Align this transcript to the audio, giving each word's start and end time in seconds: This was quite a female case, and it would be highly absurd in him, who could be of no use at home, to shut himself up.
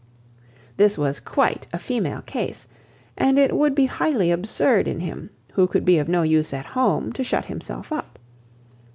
This 0.77 0.97
was 0.97 1.19
quite 1.19 1.67
a 1.71 1.77
female 1.77 2.21
case, 2.23 2.65
and 3.15 3.37
it 3.37 3.55
would 3.55 3.75
be 3.75 3.85
highly 3.85 4.31
absurd 4.31 4.87
in 4.87 5.01
him, 5.01 5.29
who 5.53 5.67
could 5.67 5.85
be 5.85 5.99
of 5.99 6.09
no 6.09 6.23
use 6.23 6.53
at 6.55 6.65
home, 6.73 7.13
to 7.13 7.23
shut 7.23 7.45
himself 7.45 7.93
up. 7.93 8.17